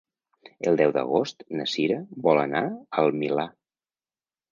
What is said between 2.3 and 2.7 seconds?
anar